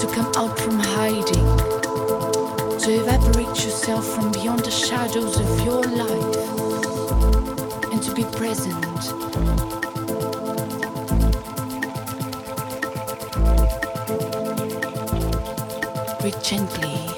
to 0.00 0.06
come 0.12 0.30
out 0.36 0.58
from 0.58 0.78
hiding, 0.78 1.46
to 2.78 2.90
evaporate 2.90 3.64
yourself 3.64 4.04
from 4.14 4.32
beyond 4.32 4.60
the 4.60 4.70
shadows 4.70 5.38
of 5.38 5.64
your 5.64 5.82
life, 5.82 6.36
and 7.92 8.02
to 8.02 8.12
be 8.14 8.24
present. 8.24 8.74
Breathe 16.20 16.42
gently. 16.42 17.13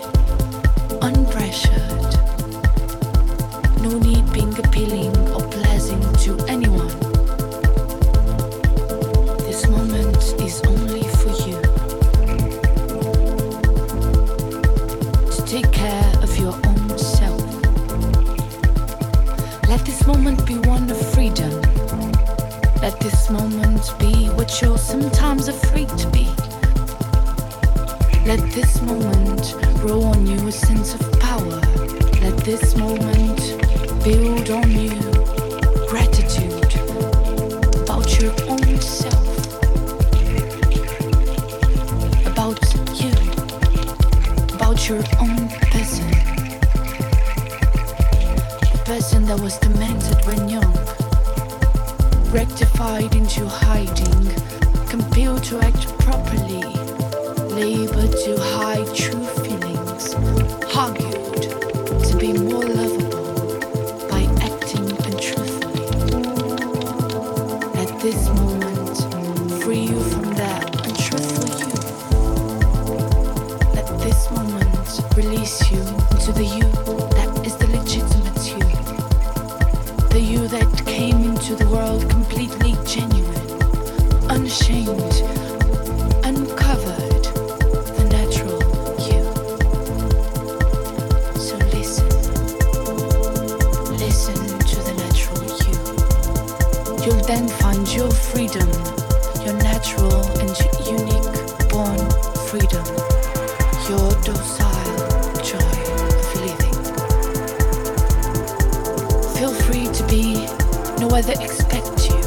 That 111.27 111.43
expect 111.43 112.09
you. 112.09 112.23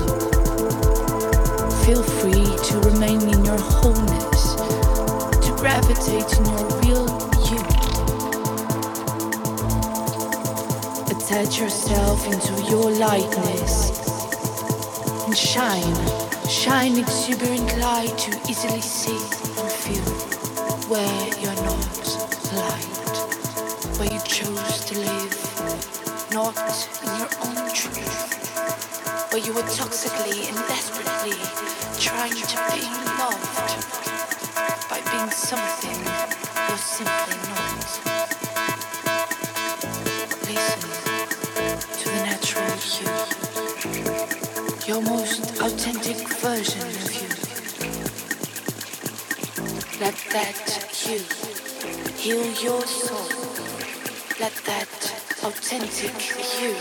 Feel 1.85 2.03
free 2.03 2.51
to 2.67 2.79
remain 2.89 3.21
in 3.21 3.45
your 3.45 3.57
wholeness, 3.57 4.55
to 5.45 5.51
gravitate 5.55 6.29
in 6.37 6.45
your 6.45 6.67
real 6.83 7.07
you. 7.47 7.61
Attach 11.15 11.59
yourself 11.59 12.25
into 12.27 12.53
your 12.69 12.91
lightness 12.91 13.89
and 15.25 15.37
shine. 15.37 15.95
Shine 16.49 16.97
exuberant 16.97 17.77
light 17.77 18.17
to 18.17 18.31
easily 18.49 18.81
see 18.81 19.15
and 19.61 19.71
feel 19.71 20.03
where 20.89 21.28
You 29.49 29.55
were 29.55 29.63
toxically 29.63 30.47
and 30.47 30.55
desperately 30.67 31.33
trying 31.99 32.33
to 32.33 32.57
be 32.69 32.81
loved 33.17 33.49
by 34.87 35.01
being 35.09 35.31
something 35.31 35.99
you're 36.67 36.77
simply 36.77 37.33
not. 37.49 37.81
Listen 40.45 40.81
to 41.97 42.05
the 42.09 42.21
natural 42.29 42.77
you, 42.99 43.09
your 44.85 45.01
most 45.01 45.41
authentic 45.61 46.19
version 46.37 46.85
of 46.85 47.09
you. 47.19 47.29
Let 49.99 50.15
that 50.29 50.61
you 51.07 51.19
heal 52.19 52.45
your 52.61 52.85
soul. 52.85 53.49
Let 54.39 54.53
that 54.65 55.19
authentic 55.43 56.13
you 56.61 56.75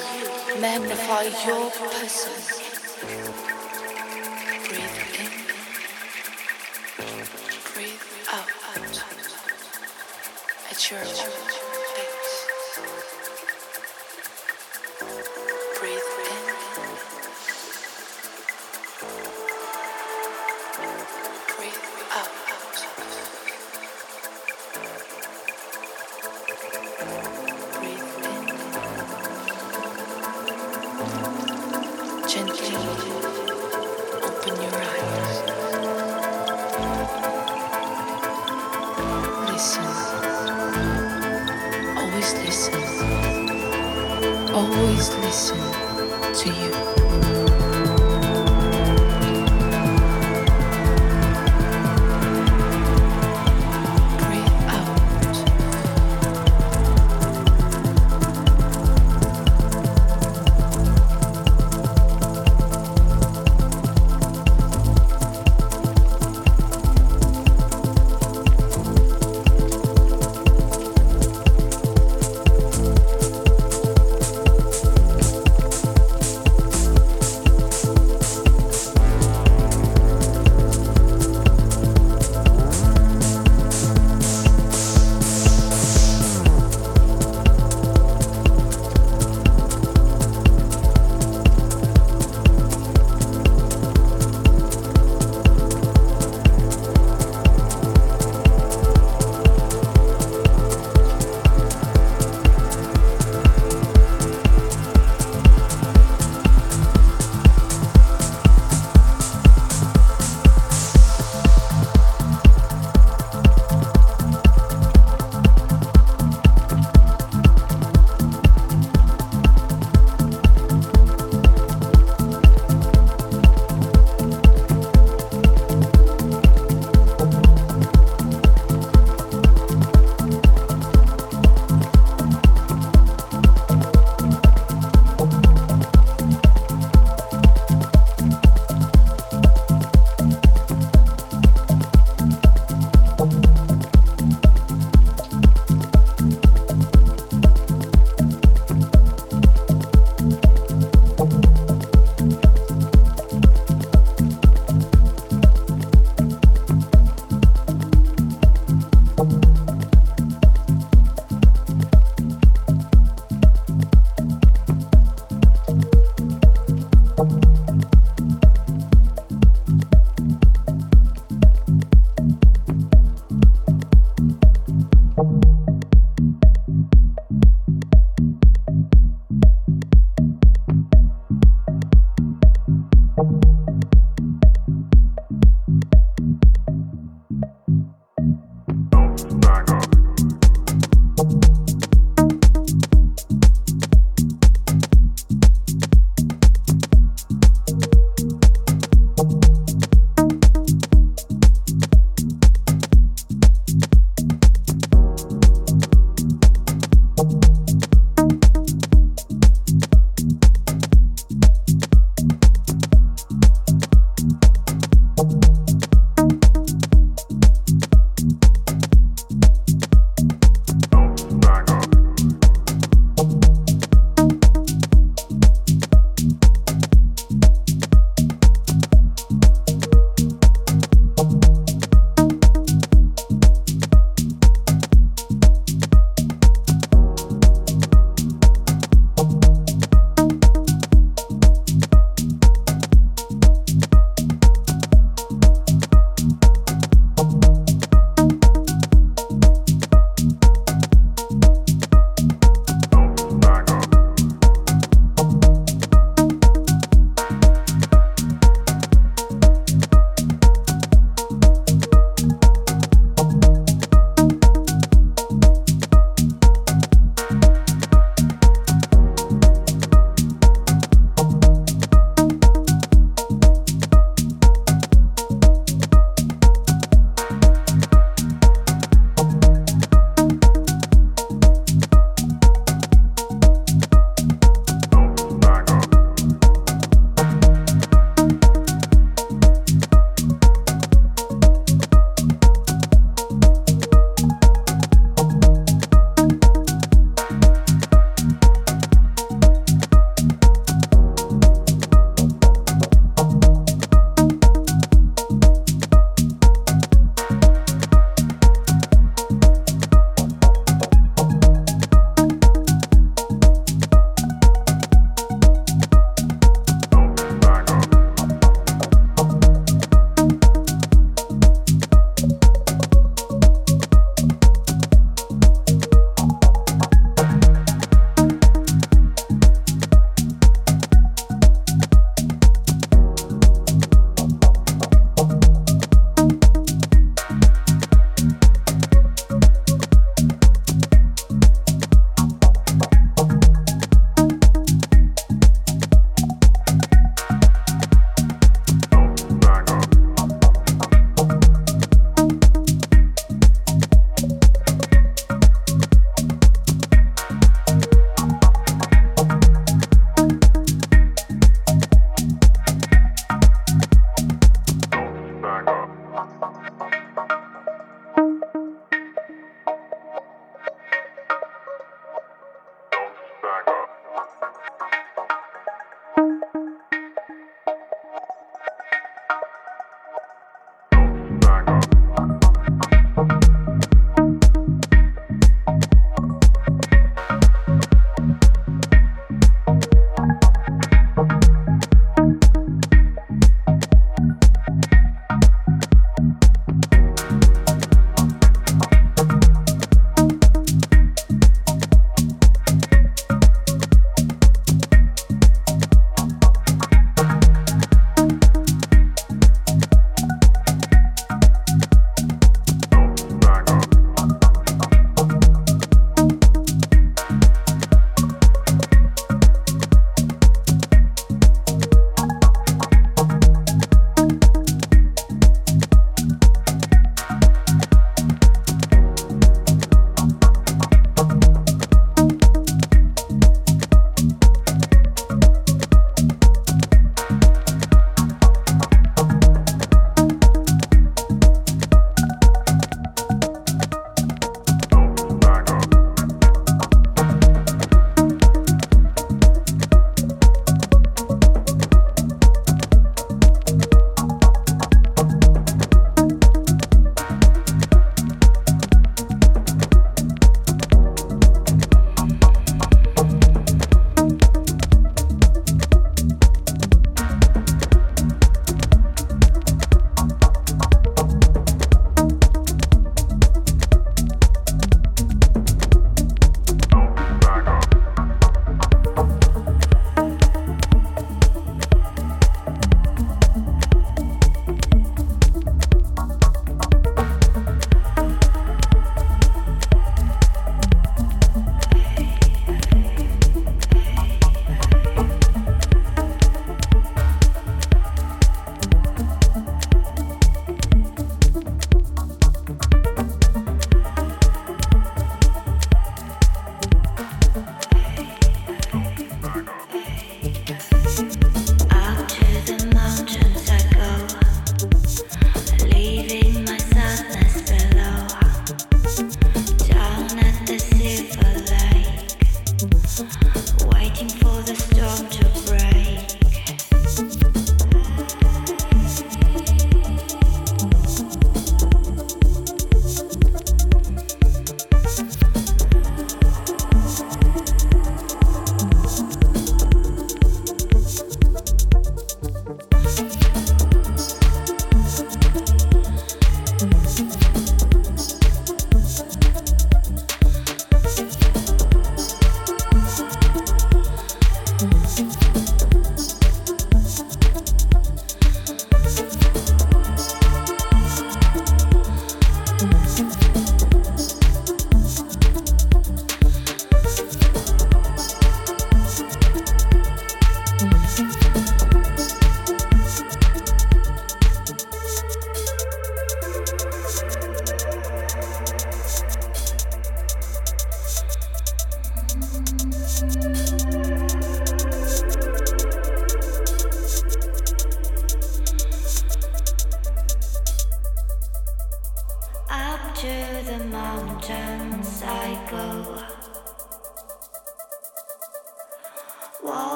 magnify 0.61 1.23
your 1.47 1.71
person. 1.71 2.58